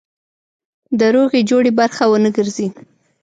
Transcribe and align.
د 0.99 1.01
روغې 1.15 1.41
جوړې 1.49 1.71
برخه 1.79 2.03
ونه 2.07 2.29
ګرځي. 2.37 2.67